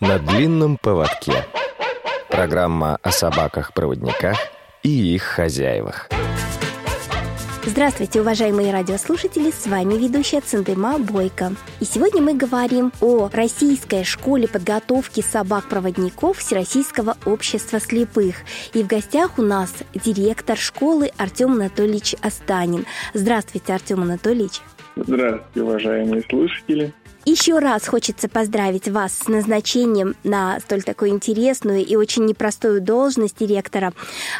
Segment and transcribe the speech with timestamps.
[0.00, 1.44] на длинном поводке.
[2.30, 4.36] Программа о собаках-проводниках
[4.82, 6.08] и их хозяевах.
[7.66, 11.52] Здравствуйте, уважаемые радиослушатели, с вами ведущая Циндыма Бойко.
[11.80, 18.36] И сегодня мы говорим о Российской школе подготовки собак-проводников Всероссийского общества слепых.
[18.72, 22.86] И в гостях у нас директор школы Артем Анатольевич Останин.
[23.12, 24.62] Здравствуйте, Артем Анатольевич.
[24.96, 26.94] Здравствуйте, уважаемые слушатели.
[27.30, 33.38] Еще раз хочется поздравить вас с назначением на столь такую интересную и очень непростую должность
[33.38, 33.92] директора.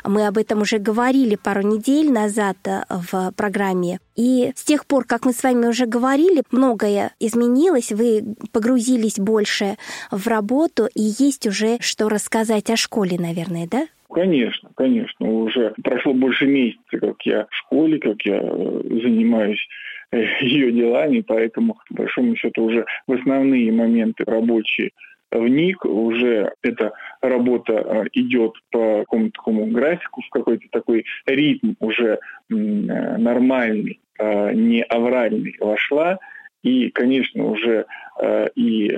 [0.03, 4.01] Мы об этом уже говорили пару недель назад э, в программе.
[4.17, 9.79] И с тех пор, как мы с вами уже говорили, многое изменилось, вы погрузились больше
[10.11, 13.87] в работу, и есть уже что рассказать о школе, наверное, да?
[14.13, 15.31] Конечно, конечно.
[15.31, 19.67] Уже прошло больше месяца, как я в школе, как я э, занимаюсь
[20.41, 24.91] ее делами, поэтому, по большому счету, уже в основные моменты рабочие
[25.31, 32.19] вник, уже эта работа э, идет по какому-то такому графику, в какой-то такой ритм уже
[32.49, 36.19] э, нормальный, э, не авральный вошла.
[36.63, 37.87] И, конечно, уже
[38.55, 38.91] и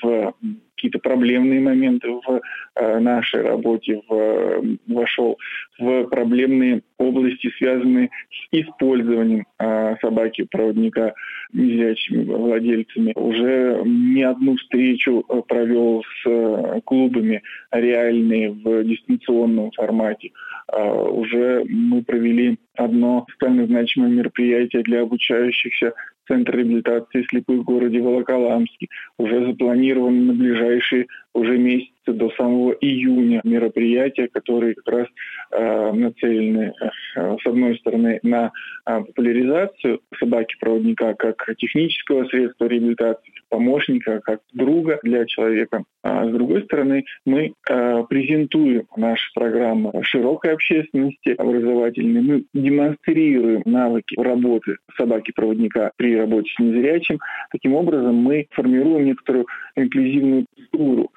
[0.00, 0.32] в
[0.74, 2.40] какие-то проблемные моменты в
[2.76, 5.38] э, нашей работе, в, вошел
[5.78, 11.14] в проблемные области, связанные с использованием э, собаки-проводника
[11.52, 13.12] незрячими владельцами.
[13.14, 20.30] Уже не одну встречу э, провел с клубами реальные в дистанционном формате.
[20.72, 25.92] Уже мы провели одно социально значимое мероприятие для обучающихся
[26.26, 28.88] Центр реабилитации слепых в городе Волоколамске.
[29.18, 35.08] Уже запланированы на ближайшие уже месяцы до самого июня мероприятия, которые как раз
[35.50, 36.72] э, нацелены,
[37.16, 38.52] э, с одной стороны, на
[38.86, 45.84] э, популяризацию собаки-проводника как технического средства реабилитации, помощника, как друга для человека.
[46.02, 54.14] А с другой стороны, мы э, презентуем наши программы широкой общественности образовательной, мы демонстрируем навыки
[54.20, 57.18] работы собаки-проводника при работе с незрячим.
[57.50, 61.10] Таким образом, мы формируем некоторую инклюзивную структуру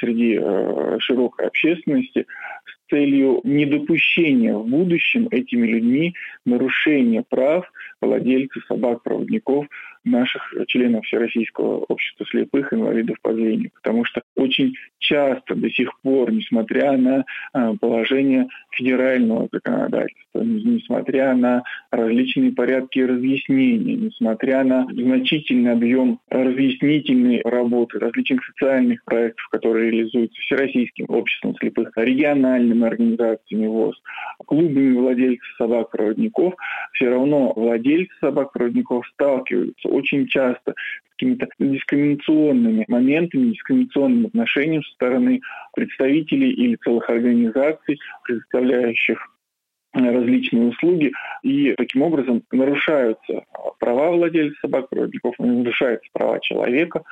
[0.00, 2.26] среди э, широкой общественности
[2.64, 6.14] с целью недопущения в будущем этими людьми
[6.46, 7.70] нарушения прав
[8.00, 9.66] владельцев собак-проводников
[10.10, 13.70] наших членов Всероссийского общества слепых инвалидов по зрению.
[13.74, 21.62] Потому что очень часто до сих пор, несмотря на а, положение федерального законодательства, несмотря на
[21.90, 31.06] различные порядки разъяснения, несмотря на значительный объем разъяснительной работы, различных социальных проектов, которые реализуются Всероссийским
[31.08, 34.00] обществом слепых, региональными организациями ВОЗ,
[34.46, 36.54] клубами владельцев собак-проводников,
[36.92, 45.40] все равно владельцы собак-проводников сталкиваются очень часто с какими-то дискриминационными моментами, дискриминационным отношением со стороны
[45.74, 49.18] представителей или целых организаций, предоставляющих
[49.92, 53.44] различные услуги, и таким образом нарушаются
[53.78, 57.02] права владельцев собак-проводников, нарушаются права человека,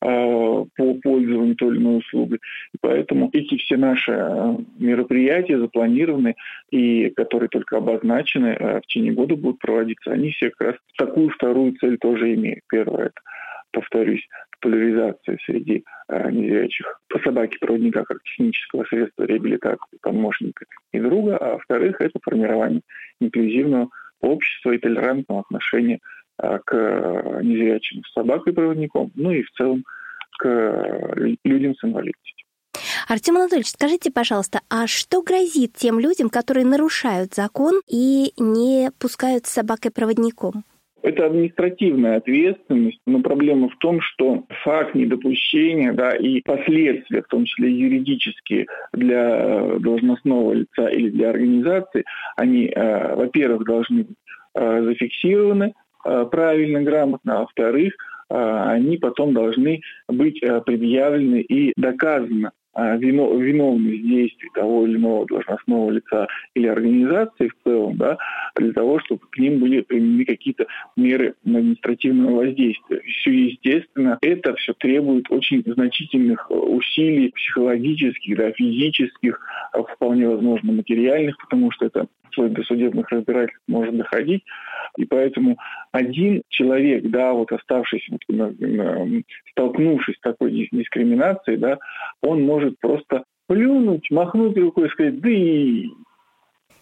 [0.00, 2.38] по пользованию той или иной услугой.
[2.72, 6.36] И поэтому эти все наши э, мероприятия запланированы
[6.70, 11.28] и которые только обозначены э, в течение года будут проводиться, они все как раз такую
[11.30, 12.60] вторую цель тоже имеют.
[12.68, 13.20] Первое– это,
[13.72, 14.26] повторюсь,
[14.60, 22.18] популяризация среди незрячих по собаке-проводника как технического средства реабилитации, помощника и друга, а во-вторых, это
[22.22, 22.82] формирование
[23.20, 23.88] инклюзивного
[24.20, 26.19] общества и толерантного отношения Э,
[26.64, 29.84] к незрячим собакой-проводником, ну и в целом
[30.38, 31.14] к
[31.44, 32.40] людям с инвалидностью.
[33.08, 39.46] Артем Анатольевич, скажите, пожалуйста, а что грозит тем людям, которые нарушают закон и не пускают
[39.46, 40.64] с собакой-проводником?
[41.02, 47.46] Это административная ответственность, но проблема в том, что факт недопущения да, и последствия, в том
[47.46, 52.04] числе юридические для должностного лица или для организации,
[52.36, 54.16] они, э, во-первых, должны быть
[54.54, 57.94] э, зафиксированы, Э, правильно, грамотно, а во-вторых,
[58.30, 65.90] э, они потом должны быть э, предъявлены и доказано виновность действий того или иного должностного
[65.90, 68.16] лица или организации в целом, да,
[68.54, 70.66] для того, чтобы к ним были применены какие-то
[70.96, 73.00] меры административного воздействия.
[73.00, 79.40] Все естественно, это все требует очень значительных усилий психологических, да, физических,
[79.94, 84.44] вполне возможно материальных, потому что это вплоть до судебных разбирательств может доходить.
[84.96, 85.56] И поэтому
[85.92, 88.16] один человек, да, вот оставшийся,
[89.52, 91.78] столкнувшись с такой дискриминацией, да,
[92.22, 95.86] он может просто плюнуть, махнуть рукой и сказать, да и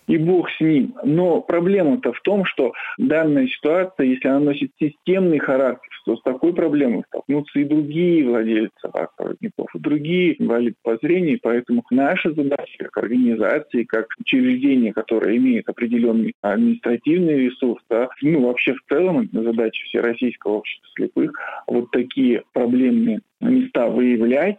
[0.09, 0.95] и Бог с ним.
[1.05, 6.55] Но проблема-то в том, что данная ситуация, если она носит системный характер, что с такой
[6.55, 12.97] проблемой столкнутся и другие владельцы собак-проводников, и другие инвалиды по зрению, поэтому наша задача как
[13.05, 20.53] организации, как учреждение, которое имеет определенный административный ресурс, да, ну вообще в целом задача Всероссийского
[20.53, 21.33] общества слепых,
[21.67, 24.59] вот такие проблемные места выявлять,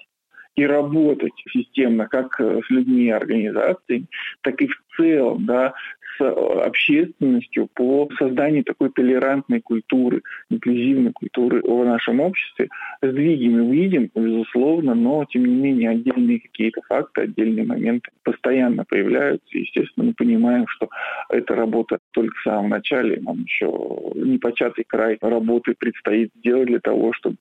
[0.60, 4.08] и работать системно как с людьми и организациями,
[4.42, 5.74] так и в целом да,
[6.18, 12.68] с общественностью по созданию такой толерантной культуры, инклюзивной культуры в нашем обществе.
[13.02, 19.58] Сдвиги мы видим, безусловно, но тем не менее отдельные какие-то факты, отдельные моменты постоянно появляются.
[19.58, 20.90] Естественно, мы понимаем, что
[21.30, 23.68] эта работа только в самом начале, нам еще
[24.16, 27.38] непочатый край работы предстоит сделать для того, чтобы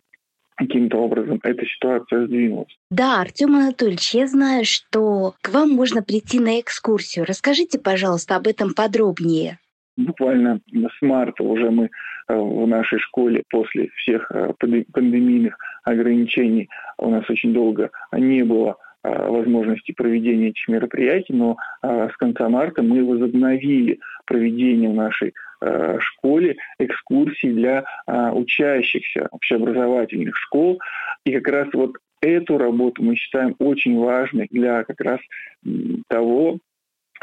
[0.59, 2.77] каким-то образом эта ситуация сдвинулась.
[2.91, 7.25] Да, Артем Анатольевич, я знаю, что к вам можно прийти на экскурсию.
[7.27, 9.59] Расскажите, пожалуйста, об этом подробнее.
[9.97, 16.69] Буквально с марта уже мы э, в нашей школе после всех э, пандемийных ограничений
[16.99, 22.83] у нас очень долго не было э, возможности проведения этих мероприятий, но с конца марта
[22.83, 25.35] мы возобновили проведение в нашей
[26.01, 30.81] школе экскурсии для а, учащихся общеобразовательных школ.
[31.25, 35.21] И как раз вот эту работу мы считаем очень важной для как раз
[36.09, 36.59] того,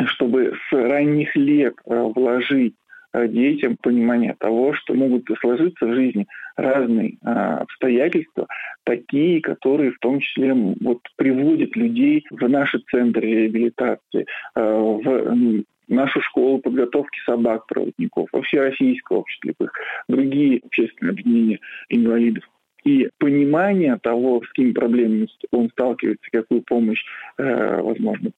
[0.07, 2.75] чтобы с ранних лет э, вложить
[3.13, 6.27] э, детям понимание того, что могут сложиться в жизни
[6.57, 8.47] разные обстоятельства,
[8.85, 16.59] такие, которые в том числе вот, приводят людей в наши центры реабилитации, в нашу школу
[16.59, 19.73] подготовки собак-проводников, во Всероссийское общество слепых,
[20.07, 21.59] другие общественные объединения
[21.89, 22.43] инвалидов.
[22.83, 27.03] И понимание того, с какими проблемами он сталкивается, какую помощь,
[27.37, 28.31] э, возможно,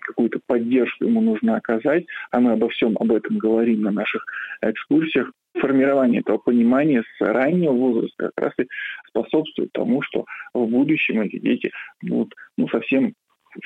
[0.00, 4.24] какую-то поддержку ему нужно оказать, а мы обо всем об этом говорим на наших
[4.62, 5.30] экскурсиях,
[5.60, 8.68] формирование этого понимания с раннего возраста как раз и
[9.08, 10.24] способствует тому, что
[10.54, 13.14] в будущем эти дети будут ну, совсем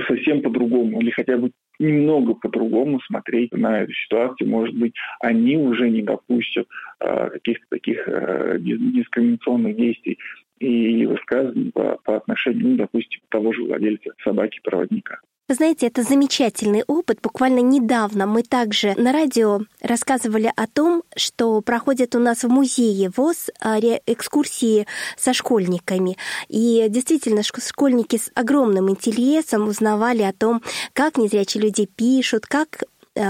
[0.08, 4.48] совсем по-другому или хотя бы немного по-другому смотреть на эту ситуацию.
[4.48, 6.66] Может быть, они уже не допустят
[7.00, 10.18] э, каких-то таких э, дискриминационных действий
[10.58, 15.20] и высказываний по, по отношению, ну, допустим, того же владельца собаки-проводника.
[15.48, 17.20] Знаете, это замечательный опыт.
[17.22, 23.12] Буквально недавно мы также на радио рассказывали о том, что проходят у нас в музее
[23.16, 26.18] ВОЗ а, экскурсии со школьниками.
[26.48, 30.62] И действительно, школьники с огромным интересом узнавали о том,
[30.92, 32.82] как незрячие люди пишут, как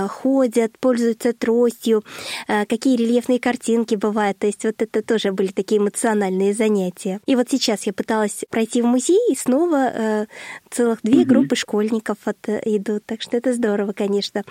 [0.08, 2.04] ходят, пользуются тростью,
[2.48, 4.38] э, какие рельефные картинки бывают.
[4.38, 7.20] То есть вот это тоже были такие эмоциональные занятия.
[7.26, 10.26] И вот сейчас я пыталась пройти в музей, и снова э,
[10.70, 11.28] целых две угу.
[11.28, 13.04] группы школьников вот идут.
[13.06, 14.44] Так что это здорово, конечно.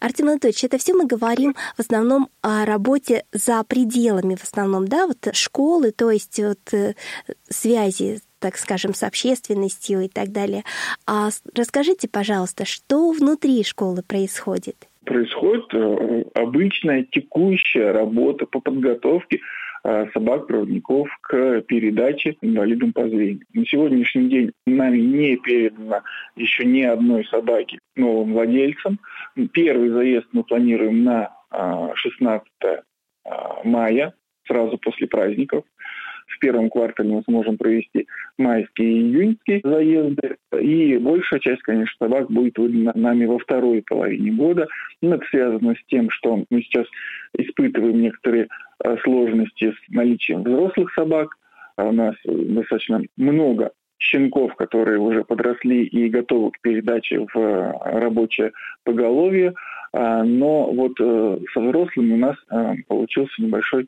[0.00, 5.06] Артем Анатольевич, это все мы говорим в основном о работе за пределами, в основном, да,
[5.06, 6.94] вот школы, то есть вот
[7.48, 10.64] связи так скажем, с общественностью и так далее.
[11.06, 14.76] А расскажите, пожалуйста, что внутри школы происходит?
[15.04, 19.40] Происходит э, обычная текущая работа по подготовке
[19.84, 23.46] э, собак-проводников к передаче инвалидам по зрению.
[23.54, 26.02] На сегодняшний день нами не передано
[26.36, 28.98] еще ни одной собаки новым владельцам.
[29.52, 31.30] Первый заезд мы планируем на
[31.94, 32.80] 16 э,
[33.64, 34.14] мая,
[34.46, 35.64] сразу после праздников
[36.38, 38.06] в первом квартале мы сможем провести
[38.38, 40.36] майские и июньские заезды.
[40.58, 44.68] И большая часть, конечно, собак будет выдана нами во второй половине года.
[45.02, 46.86] Но это связано с тем, что мы сейчас
[47.36, 48.46] испытываем некоторые
[48.84, 51.36] э, сложности с наличием взрослых собак.
[51.76, 57.72] А у нас достаточно много щенков, которые уже подросли и готовы к передаче в э,
[57.98, 58.52] рабочее
[58.84, 59.54] поголовье.
[59.92, 63.86] А, но вот э, со взрослыми у нас э, получился небольшой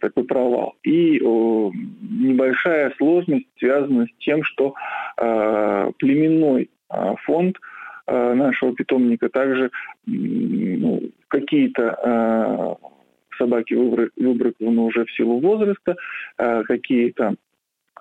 [0.00, 0.74] такой провал.
[0.82, 4.74] И небольшая сложность связана с тем, что
[5.16, 6.68] племенной
[7.24, 7.56] фонд
[8.06, 9.70] нашего питомника также
[10.04, 12.76] ну, какие-то
[13.38, 15.96] собаки выбраны уже в силу возраста,
[16.36, 17.36] какие-то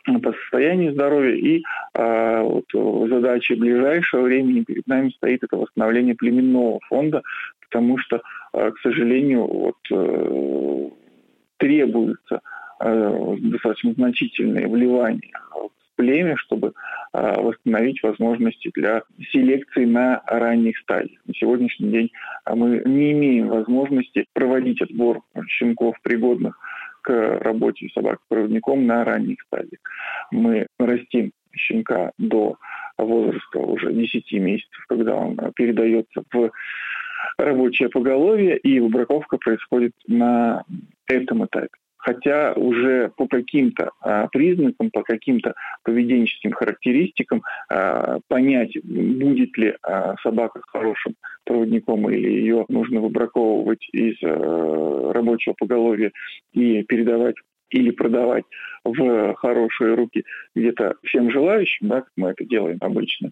[0.06, 1.36] по состоянию здоровья.
[1.36, 2.66] И э, вот,
[3.10, 7.22] задача ближайшего времени перед нами стоит это восстановление племенного фонда,
[7.62, 8.22] потому что,
[8.54, 10.90] э, к сожалению, вот, э,
[11.58, 12.42] требуется
[12.82, 16.74] э, достаточно значительное вливание в племя, чтобы
[17.14, 21.22] э, восстановить возможности для селекции на ранних стадиях.
[21.26, 22.12] На сегодняшний день
[22.54, 26.60] мы не имеем возможности проводить отбор щенков пригодных
[27.04, 29.80] к работе собак-проводником на ранних стадиях.
[30.32, 32.58] Мы растим щенка до
[32.98, 36.52] возраста уже 10 месяцев, когда он передается в
[37.38, 40.64] рабочее поголовье, и выбраковка происходит на
[41.08, 41.70] этом этапе.
[42.04, 50.16] Хотя уже по каким-то а, признакам, по каким-то поведенческим характеристикам а, понять, будет ли а,
[50.22, 56.12] собака хорошим проводником или ее нужно выбраковывать из а, рабочего поголовья
[56.52, 57.36] и передавать
[57.70, 58.44] или продавать
[58.84, 63.32] в хорошие руки где-то всем желающим, да, как мы это делаем обычно,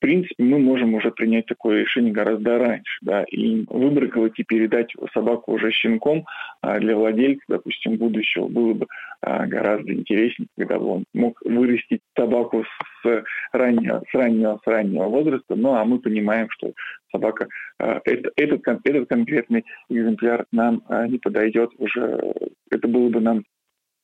[0.00, 5.52] принципе, мы можем уже принять такое решение гораздо раньше, да, и выбраковать и передать собаку
[5.52, 6.24] уже щенком
[6.62, 8.86] а для владельца, допустим, будущего было бы
[9.22, 12.64] а, гораздо интереснее, когда бы он мог вырастить собаку
[13.02, 16.72] с раннего, с раннего, с раннего возраста, ну, а мы понимаем, что
[17.12, 17.46] собака,
[17.78, 22.20] а, это, этот, этот конкретный экземпляр нам не подойдет уже,
[22.70, 23.44] это было бы нам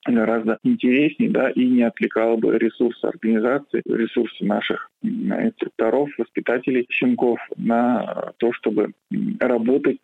[0.09, 8.33] гораздо интереснее, да, и не отвлекало бы ресурсы организации, ресурсы наших инструкторов, воспитателей щенков на
[8.39, 8.93] то, чтобы
[9.41, 9.99] работать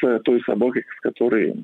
[0.00, 1.54] с той собакой, с которой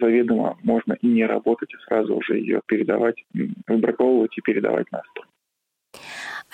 [0.00, 3.24] заведомо можно и не работать, а сразу уже ее передавать,
[3.66, 5.26] выбраковывать и передавать на строй.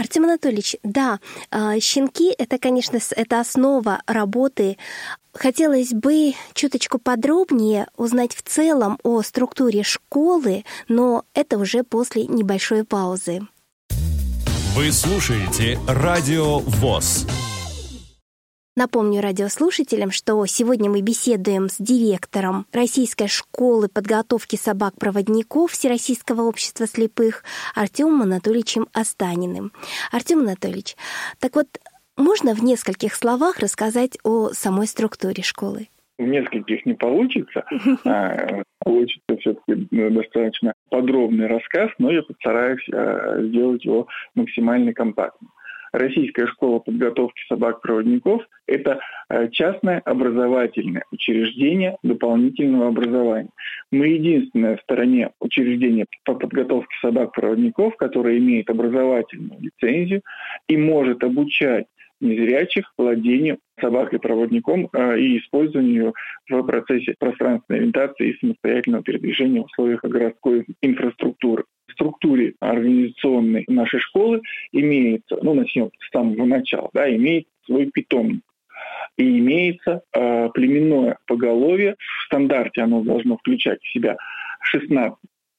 [0.03, 1.21] Артем Анатольевич, да,
[1.53, 4.77] а, щенки— это, конечно, это основа работы.
[5.33, 12.83] Хотелось бы чуточку подробнее узнать в целом о структуре школы, но это уже после небольшой
[12.85, 13.43] паузы.
[14.75, 17.25] Вы слушаете «Радио ВОЗ».
[18.75, 27.45] Напомню радиослушателям, что сегодня мы беседуем с директором Российской школы подготовки собак-проводников Всероссийского общества слепых
[27.75, 29.73] Артемом Анатольевичем Останиным.
[30.11, 30.97] Артем Анатольевич,
[31.38, 31.67] так вот,
[32.17, 35.88] можно в нескольких словах рассказать о самой структуре школы?
[36.17, 37.64] В нескольких не получится.
[38.07, 45.50] А, получится все-таки ну, достаточно подробный рассказ, но я постараюсь а, сделать его максимально компактным.
[45.93, 53.51] Российская школа подготовки собак-проводников– это э, частное образовательное учреждение дополнительного образования.
[53.91, 60.23] Мы единственное в стороне учреждение по подготовке собак-проводников, которое имеет образовательную лицензию
[60.67, 61.87] и может обучать
[62.23, 66.15] незрячих владению собакой-проводником э, и использованию
[66.49, 74.43] в процессе пространственной ориентации и самостоятельного передвижения в условиях городской инфраструктуры структуре организационной нашей школы
[74.73, 78.43] имеется, ну, начнем с самого начала, да, имеет свой питомник.
[79.17, 81.97] И имеется э, племенное поголовье.
[81.99, 84.17] В стандарте оно должно включать в себя
[84.63, 85.19] 16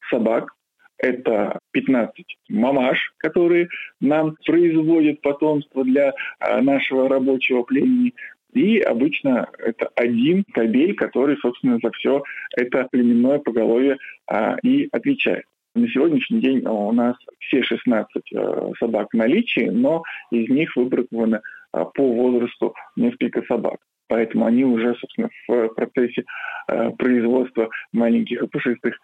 [0.10, 0.54] собак,
[0.98, 3.68] это 15 мамаш, которые
[4.00, 8.13] нам производят потомство для э, нашего рабочего племени.
[8.54, 12.24] И обычно это один кабель, который, собственно, за все
[12.56, 13.98] это племенное поголовье
[14.28, 15.46] а, и отвечает.
[15.75, 21.42] На сегодняшний день у нас все 16 э, собак в наличии, но из них выбраковано
[21.74, 23.77] э, по возрасту несколько собак.
[24.08, 26.25] Поэтому они уже, собственно, в процессе
[26.68, 29.00] э, производства маленьких и пушистых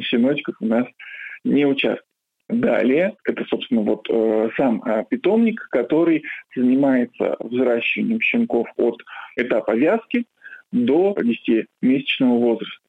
[0.00, 0.86] щеночков у нас
[1.42, 2.04] не участвуют.
[2.50, 4.06] Далее, это, собственно, вот
[4.58, 9.02] сам питомник, который занимается взращиванием щенков от
[9.36, 10.26] этапа вязки
[10.70, 12.83] до 10-месячного возраста.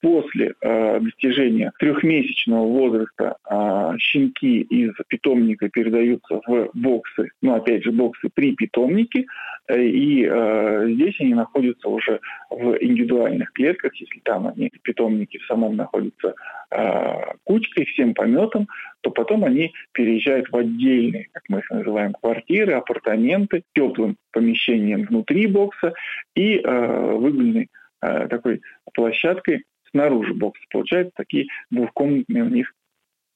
[0.00, 7.92] После э, достижения трехмесячного возраста э, щенки из питомника передаются в боксы, ну опять же
[7.92, 9.26] боксы при питомнике,
[9.68, 15.38] э, и э, здесь они находятся уже в индивидуальных клетках, если там они в питомнике
[15.38, 16.34] в самом находятся
[16.70, 18.68] э, кучкой, всем пометом,
[19.02, 25.46] то потом они переезжают в отдельные, как мы их называем, квартиры, апартаменты, теплым помещением внутри
[25.46, 25.92] бокса
[26.34, 27.68] и э, выгульной
[28.02, 28.62] э, такой
[28.92, 30.62] площадкой снаружи бокса.
[30.70, 32.72] Получаются такие двухкомнатные у них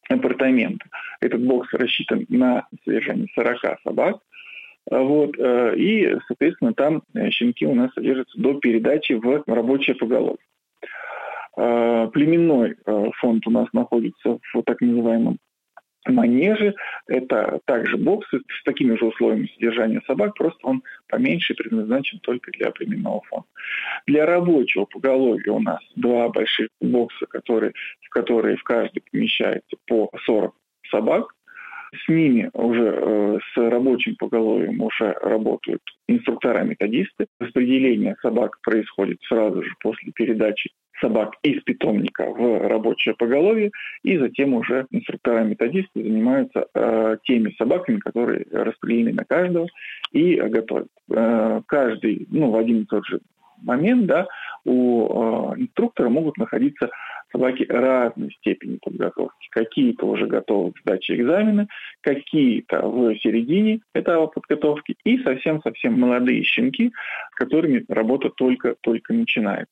[0.08, 0.86] апартаменты.
[1.20, 4.20] Этот бокс рассчитан на содержание 40 собак.
[4.90, 10.44] Вот, э, и, соответственно, там э, щенки у нас содержатся до передачи в рабочее поголовье.
[11.56, 12.76] Э, племенной
[13.18, 15.38] фонд у нас находится в так называемом
[16.06, 16.74] манежи.
[17.06, 22.70] Это также боксы с такими же условиями содержания собак, просто он поменьше предназначен только для
[22.70, 23.46] племенного фонда.
[24.06, 30.10] Для рабочего поголовья у нас два больших бокса, которые, в которые в каждый помещается по
[30.24, 30.54] 40
[30.90, 31.34] собак.
[32.04, 37.26] С ними уже э, с рабочим поголовьем уже работают инструктора-методисты.
[37.38, 40.70] Распределение собак происходит сразу же после передачи
[41.00, 43.70] собак из питомника в рабочее поголовье,
[44.02, 49.68] и затем уже инструктора-методисты занимаются э, теми собаками, которые распределены на каждого,
[50.12, 50.88] и готовят.
[51.10, 53.20] Э, каждый, ну, в один и тот же
[53.62, 54.26] момент, да,
[54.64, 56.90] у э, инструктора могут находиться
[57.34, 59.48] собаки разной степени подготовки.
[59.50, 61.66] Какие-то уже готовы к сдаче экзамена,
[62.00, 66.92] какие-то в середине этапа подготовки и совсем-совсем молодые щенки,
[67.32, 69.66] с которыми работа только-только начинает.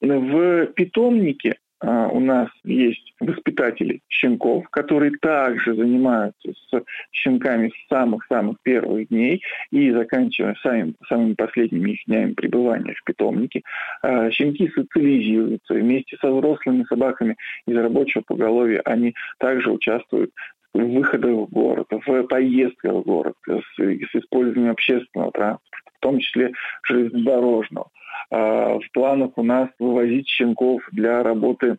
[0.00, 9.08] В питомнике у нас есть воспитатели щенков, которые также занимаются с щенками с самых-самых первых
[9.08, 13.62] дней и заканчивая самим, самыми последними их днями пребывания в питомнике.
[14.02, 18.80] А, щенки социализируются вместе со взрослыми собаками из рабочего поголовья.
[18.84, 20.30] Они также участвуют
[20.84, 26.52] выходах в город, в поездках в город, с, с использованием общественного транспорта, в том числе
[26.84, 27.90] железнодорожного.
[28.30, 31.76] А, в планах у нас вывозить щенков для работы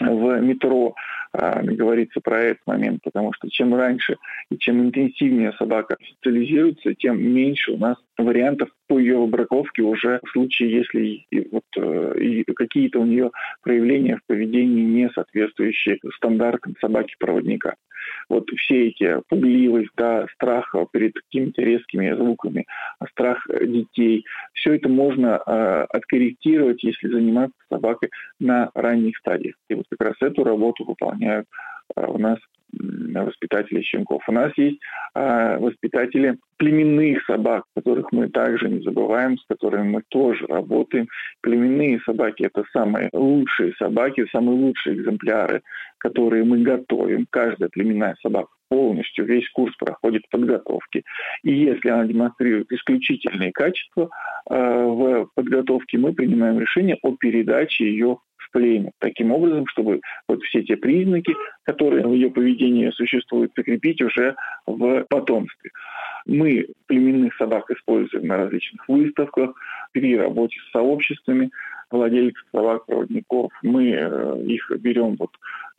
[0.00, 0.94] в метро,
[1.32, 4.16] а, говорится про этот момент, потому что чем раньше
[4.50, 10.30] и чем интенсивнее собака социализируется, тем меньше у нас вариантов по ее выбраковке уже в
[10.30, 13.30] случае, если вот, э, какие-то у нее
[13.62, 17.74] проявления в поведении не соответствующие стандартам собаки-проводника.
[18.28, 22.66] Вот все эти пугливость, да, страх перед какими-то резкими звуками,
[23.10, 29.54] страх детей, все это можно э, откорректировать, если заниматься собакой на ранних стадиях.
[29.68, 31.46] И вот как раз эту работу выполняют
[31.96, 32.38] э, у нас
[32.78, 34.22] воспитатели щенков.
[34.28, 34.80] У нас есть
[35.14, 41.08] э, воспитатели племенных собак, которых мы также не забываем, с которыми мы тоже работаем.
[41.40, 45.62] Племенные собаки– это самые лучшие собаки, самые лучшие экземпляры,
[45.98, 47.26] которые мы готовим.
[47.30, 51.04] Каждая племенная собака полностью, весь курс проходит подготовки.
[51.42, 54.10] И если она демонстрирует исключительные качества
[54.50, 58.18] э, в подготовке, мы принимаем решение о передаче ее
[58.54, 58.92] племя.
[59.00, 61.34] Таким образом, чтобы вот все те признаки,
[61.64, 65.70] которые в ее поведении существуют, закрепить уже в потомстве.
[66.24, 69.54] Мы племенных собак используем на различных выставках,
[69.92, 71.50] при работе с сообществами
[71.90, 73.52] владельцев собак-проводников.
[73.62, 75.30] Мы э, их берем вот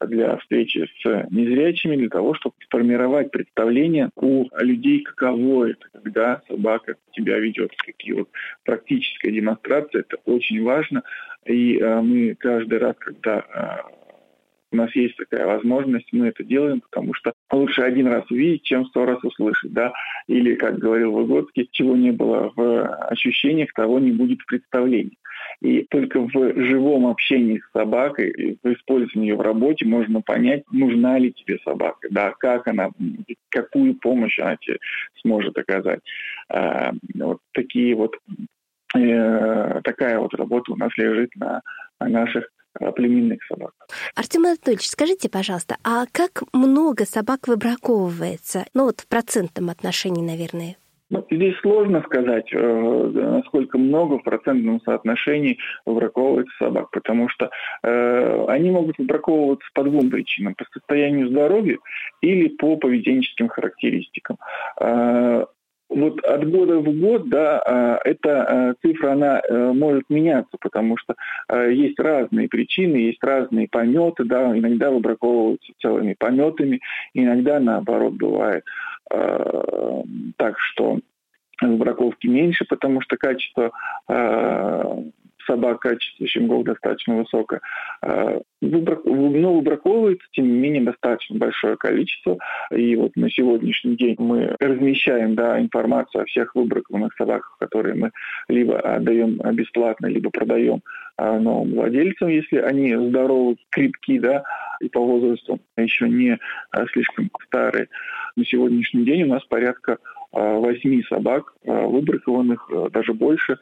[0.01, 6.95] для встречи с незрячими, для того, чтобы сформировать представление у людей, каково это, когда собака
[7.11, 7.71] тебя ведет.
[7.77, 8.29] Какие вот
[8.63, 11.03] практическая демонстрация, это очень важно.
[11.45, 14.04] И э, мы каждый раз, когда э,
[14.75, 18.85] у нас есть такая возможность, мы это делаем, потому что лучше один раз увидеть, чем
[18.87, 19.93] сто раз услышать, да,
[20.27, 25.17] или, как говорил Выгодский, чего не было в ощущениях, того не будет в представлении.
[25.61, 31.17] И только в живом общении с собакой, в использовании ее в работе можно понять, нужна
[31.17, 32.89] ли тебе собака, да, как она,
[33.49, 34.77] какую помощь она тебе
[35.21, 36.01] сможет оказать.
[36.49, 38.17] А, вот такие вот
[38.95, 41.61] э, такая вот работа у нас лежит на,
[41.99, 42.49] на наших
[42.95, 43.71] племенных собак.
[44.15, 48.65] Артем Анатольевич, скажите, пожалуйста, а как много собак выбраковывается?
[48.73, 50.77] Ну вот в процентном отношении, наверное.
[51.11, 57.51] Ну, здесь сложно сказать, э, насколько много в процентном соотношении выбраковывается собак, потому что
[57.83, 60.55] э, они могут выбраковываться по двум причинам.
[60.55, 61.77] По состоянию здоровья
[62.21, 64.39] или по поведенческим характеристикам.
[64.81, 65.45] Э,
[65.89, 67.61] вот от года в год, да,
[68.03, 71.15] э, эта э, цифра, она э, может меняться, потому что
[71.69, 76.81] есть разные причины, есть разные пометы, да, иногда выбраковываются целыми пометами,
[77.13, 78.63] иногда наоборот бывает
[80.37, 80.99] так, что
[81.61, 83.71] выбраковки меньше, потому что качество
[85.45, 87.61] собак качество щенков достаточно высокое.
[88.01, 92.37] А, но выбраковывается, тем не менее, достаточно большое количество.
[92.71, 98.11] И вот на сегодняшний день мы размещаем да, информацию о всех выбракованных собаках, которые мы
[98.47, 100.81] либо отдаем бесплатно, либо продаем
[101.17, 104.43] а, новым владельцам, если они здоровы, крепки, да,
[104.81, 106.37] и по возрасту еще не
[106.71, 107.87] а, слишком старые.
[108.35, 109.97] На сегодняшний день у нас порядка
[110.35, 113.57] восьми собак, выбракованных, даже больше,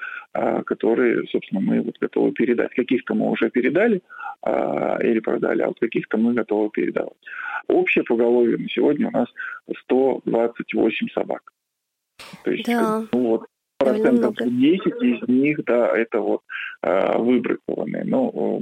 [0.65, 2.73] которые, собственно, мы вот готовы передать.
[2.73, 4.01] Каких-то мы уже передали
[4.43, 7.13] или продали, а вот каких-то мы готовы передавать.
[7.67, 9.27] Общее поголовье на сегодня у нас
[9.83, 11.53] 128 собак.
[12.43, 13.05] То есть, да.
[13.11, 13.45] ну, вот,
[13.83, 16.41] процентов 10 из них, да, это вот
[16.81, 18.03] э, выбракованные.
[18.05, 18.59] Но э,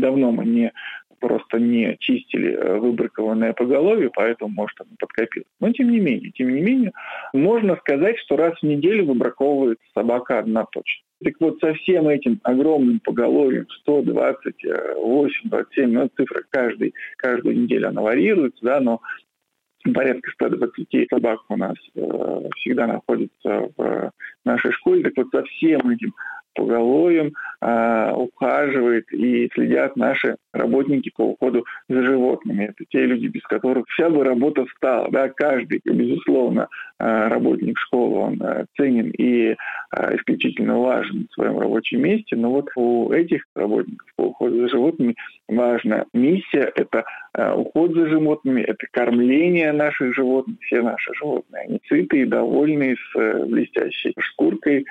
[0.00, 0.72] давно мы не
[1.20, 5.48] просто не чистили э, выбракованное поголовье, поэтому, может, оно подкопилось.
[5.60, 6.92] Но тем не менее, тем не менее,
[7.32, 11.04] можно сказать, что раз в неделю выбраковывается собака одна точно.
[11.24, 18.02] Так вот, со всем этим огромным поголовьем, 128, 27, ну, цифра каждый, каждую неделю она
[18.02, 19.00] варьируется, да, но
[19.94, 24.12] порядка 120 собак у нас э, всегда находится в
[24.44, 25.02] нашей школе.
[25.04, 26.14] Так вот, со всем этим
[26.54, 32.64] поголовьем э, ухаживает и следят наши работники по уходу за животными.
[32.64, 35.08] Это те люди, без которых вся бы работа встала.
[35.10, 35.28] Да?
[35.28, 38.42] Каждый, безусловно, работник школы, он
[38.76, 39.56] ценен и
[40.14, 45.14] исключительно важен в своем рабочем месте, но вот у этих работников по уходу за животными
[45.48, 47.04] важна миссия– это
[47.54, 54.14] уход за животными, это кормление наших животных, все наши животные, они сытые, довольные, с блестящей
[54.18, 54.84] шкуркой,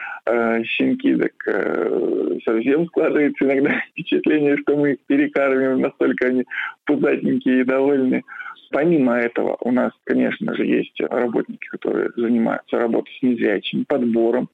[0.63, 1.33] щенки так
[2.45, 6.45] совсем складывается иногда впечатление, что мы их перекармливаем, настолько они
[6.87, 8.23] пузатенькие и довольны.
[8.71, 14.49] Помимо этого, у нас, конечно же, есть работники, которые занимаются работой с незрячими, подбором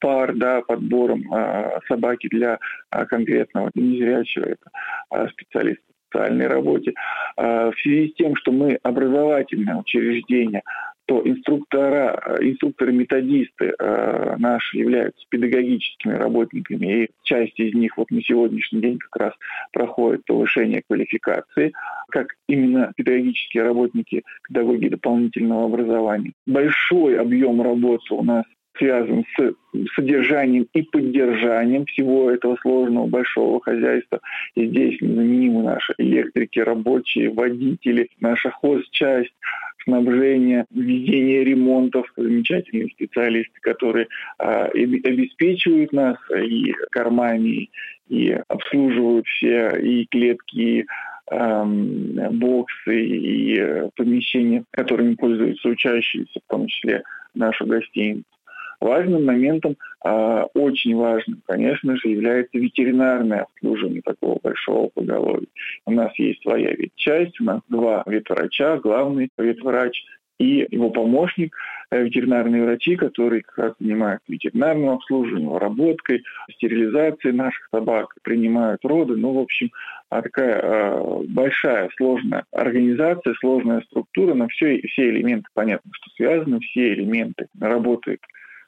[0.00, 2.58] пар, да, подбором э, собаки для
[2.90, 4.70] э, конкретного незрячего, это
[5.12, 6.94] э, специалист в социальной работе.
[7.36, 10.62] В связи с тем, что мы образовательное учреждение,
[11.06, 18.80] то инструктора, инструкторы-методисты э, наши являются педагогическими работниками, и часть из них вот на сегодняшний
[18.80, 19.32] день как раз
[19.72, 21.72] проходит повышение квалификации,
[22.08, 26.32] как именно педагогические работники, педагоги дополнительного образования.
[26.46, 28.44] Большой объем работы у нас
[28.76, 29.54] связан с
[29.94, 34.20] содержанием и поддержанием всего этого сложного большого хозяйства.
[34.54, 39.32] И здесь незаменимы наши электрики, рабочие, водители, наша хозчасть,
[39.84, 47.70] снабжение, ведение ремонтов, замечательные специалисты, которые а, обеспечивают нас и кормами,
[48.08, 50.86] и обслуживают все и клетки, и
[51.30, 57.02] боксы и э, помещения, которыми пользуются учащиеся, в том числе
[57.34, 58.24] нашу гостиницу.
[58.80, 65.46] Важным моментом, э, очень важным, конечно же, является ветеринарное обслуживание такого большого поголовья.
[65.86, 70.04] У нас есть своя ветчасть, у нас два ветврача, главный ветврач
[70.38, 71.54] и его помощник,
[71.90, 79.16] э, ветеринарные врачи, которые как раз занимаются ветеринарным обслуживанием, обработкой, стерилизацией наших собак, принимают роды.
[79.16, 79.70] Ну, в общем,
[80.10, 86.60] а такая э, большая, сложная организация, сложная структура, но все, все элементы, понятно, что связаны,
[86.60, 88.20] все элементы работают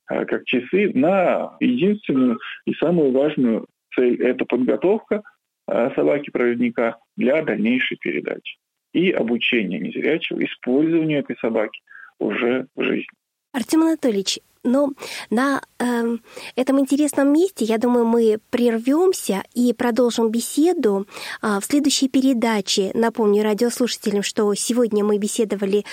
[0.06, 5.22] как часы на единственную и самую важную цель– это подготовка
[5.68, 8.58] э, собаки-проводника для дальнейшей передачи
[8.92, 11.80] и обучение незрячего использованию этой собаки
[12.18, 13.06] уже в жизни.
[13.52, 14.90] Артем Анатольевич, но
[15.30, 16.16] на э,
[16.56, 21.06] этом интересном месте, я думаю, мы прервемся и продолжим беседу
[21.42, 22.90] э, в следующей передаче.
[22.94, 25.84] Напомню радиослушателям, что сегодня мы беседовали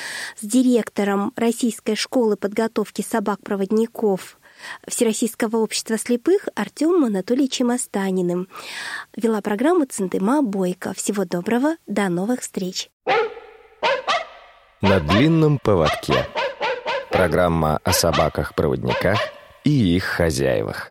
[0.42, 4.38] с директором Российской школы подготовки собак-проводников
[4.88, 8.48] Всероссийского общества слепых Артемом Анатольевичем Останиным.
[9.16, 10.94] Вела программу Центыма Бойко.
[10.94, 12.90] Всего доброго, до новых встреч.
[14.82, 16.26] На длинном поводке.
[17.14, 19.20] Программа о собаках-проводниках
[19.64, 20.90] и их хозяевах.